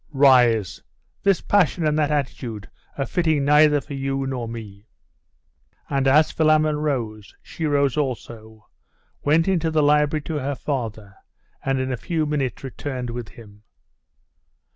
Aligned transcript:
'Rise. 0.09 0.81
This 1.21 1.41
passion 1.41 1.85
and 1.85 1.95
that 1.99 2.09
attitude 2.09 2.67
are 2.97 3.05
fitting 3.05 3.45
neither 3.45 3.79
for 3.79 3.93
you 3.93 4.25
nor 4.25 4.47
me.' 4.47 4.87
And 5.91 6.07
as 6.07 6.31
Philammon 6.31 6.77
rose, 6.77 7.35
she 7.43 7.67
rose 7.67 7.97
also, 7.97 8.67
went 9.23 9.47
into 9.47 9.69
the 9.69 9.83
library 9.83 10.21
to 10.23 10.39
her 10.39 10.55
father, 10.55 11.17
and 11.63 11.79
in 11.79 11.91
a 11.91 11.97
few 11.97 12.25
minutes 12.25 12.63
returned 12.63 13.11
with 13.11 13.29
him. 13.29 13.61